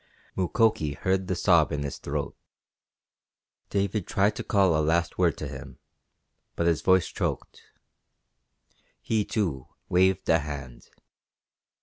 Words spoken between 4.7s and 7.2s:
a last word to him, but his voice